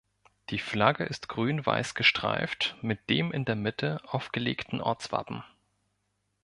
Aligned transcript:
Die 0.49 0.57
Flagge 0.57 1.03
ist 1.03 1.29
Grün-Weiß 1.29 1.93
gestreift 1.93 2.75
mit 2.81 3.07
dem 3.11 3.31
in 3.31 3.45
der 3.45 3.55
Mitte 3.55 4.01
aufgelegten 4.07 4.81
Ortswappen. 4.81 5.43